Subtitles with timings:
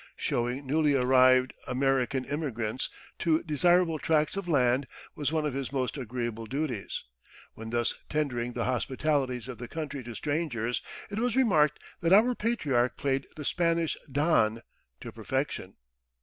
[0.17, 5.95] Showing newly arrived American immigrants to desirable tracts of land was one of his most
[5.95, 7.03] agreeable duties;
[7.53, 12.33] when thus tendering the hospitalities of the country to strangers, it was remarked that our
[12.33, 14.63] patriarch played the Spanish "don"
[15.01, 15.75] to perfection.